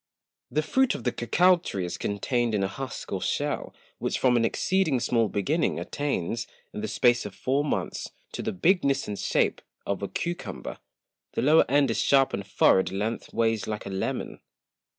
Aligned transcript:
The 0.49 0.63
Fruit 0.63 0.95
of 0.95 1.03
the 1.03 1.11
Cocao 1.11 1.57
Tree 1.57 1.85
is 1.85 1.99
contained 1.99 2.55
in 2.55 2.63
a 2.63 2.67
Husk 2.67 3.11
or 3.13 3.21
Shell, 3.21 3.71
which 3.99 4.17
from 4.17 4.35
an 4.35 4.43
exceeding 4.43 4.99
small 4.99 5.29
Beginning, 5.29 5.79
attains, 5.79 6.47
in 6.73 6.81
the 6.81 6.87
space 6.87 7.23
of 7.23 7.35
four 7.35 7.63
Months, 7.63 8.09
to 8.31 8.41
the 8.41 8.51
Bigness 8.51 9.07
and 9.07 9.19
Shape 9.19 9.61
of 9.85 10.01
a 10.01 10.07
Cucumber; 10.07 10.79
the 11.33 11.43
lower 11.43 11.69
End 11.69 11.91
is 11.91 11.99
sharp 12.01 12.33
and 12.33 12.43
furrow'd 12.47 12.91
length 12.91 13.31
ways 13.31 13.67
like 13.67 13.85
a 13.85 13.91
Melon[c]. 13.91 14.39